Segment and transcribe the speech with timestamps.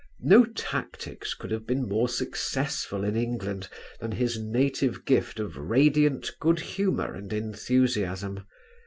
[0.23, 3.69] No tactics could have been more successful in England
[3.99, 8.47] than his native gift of radiant good humour and enthusiasm.